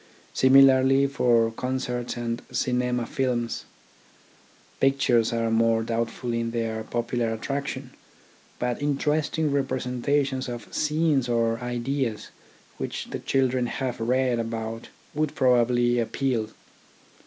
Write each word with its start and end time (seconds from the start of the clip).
Similarly 0.33 1.05
for 1.05 1.51
concerts 1.51 2.17
and 2.17 2.41
cinema 2.51 3.05
films. 3.05 3.65
Pictures 4.79 5.31
are 5.31 5.51
more 5.51 5.83
doubtful 5.83 6.33
in 6.33 6.49
their 6.49 6.83
popu 6.83 7.19
lar 7.19 7.31
attraction; 7.33 7.91
but 8.57 8.81
interesting 8.81 9.51
representations 9.51 10.49
of 10.49 10.73
scenes 10.73 11.29
or 11.29 11.59
ideas 11.59 12.31
which 12.79 13.11
the 13.11 13.19
children 13.19 13.67
have 13.67 13.99
read 14.01 14.39
about 14.39 14.87
would 15.13 15.35
probably 15.35 15.99
appeal. 15.99 16.49